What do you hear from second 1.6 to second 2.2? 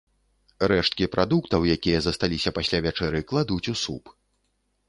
якія